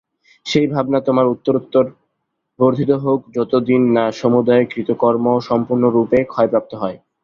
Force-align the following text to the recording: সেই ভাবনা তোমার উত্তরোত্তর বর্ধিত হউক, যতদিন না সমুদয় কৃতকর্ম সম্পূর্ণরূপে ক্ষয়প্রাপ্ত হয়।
সেই 0.45 0.67
ভাবনা 0.67 0.99
তোমার 1.07 1.25
উত্তরোত্তর 1.33 1.85
বর্ধিত 2.59 2.91
হউক, 3.03 3.21
যতদিন 3.37 3.81
না 3.95 4.05
সমুদয় 4.19 4.63
কৃতকর্ম 4.71 5.25
সম্পূর্ণরূপে 5.49 6.19
ক্ষয়প্রাপ্ত 6.31 6.71
হয়। 6.81 6.97